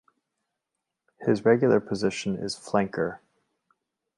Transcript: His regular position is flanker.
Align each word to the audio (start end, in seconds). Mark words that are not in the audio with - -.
His 1.27 1.45
regular 1.45 1.79
position 1.79 2.35
is 2.35 2.55
flanker. 2.55 3.19